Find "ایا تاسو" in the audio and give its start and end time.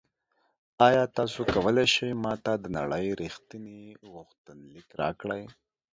0.87-1.39